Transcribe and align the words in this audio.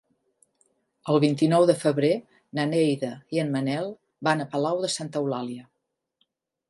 El 1.13 1.19
vint-i-nou 1.23 1.65
de 1.71 1.75
febrer 1.81 2.09
na 2.59 2.65
Neida 2.71 3.11
i 3.37 3.43
en 3.43 3.53
Manel 3.57 3.93
van 4.29 4.43
a 4.43 4.49
Palau 4.55 4.83
de 4.87 4.91
Santa 4.99 5.23
Eulàlia. 5.25 5.69